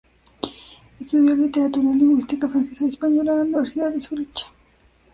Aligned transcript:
Estudió 0.99 1.35
literatura 1.35 1.91
y 1.91 1.93
lingüística 1.93 2.49
francesa 2.49 2.85
y 2.85 2.87
española, 2.87 3.33
en 3.33 3.37
la 3.37 3.41
Universidad 3.43 3.91
de 3.91 4.01
Zúrich. 4.01 4.47